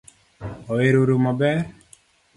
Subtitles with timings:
[0.67, 1.55] Waweruru maber